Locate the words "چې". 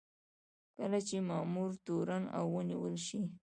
1.07-1.17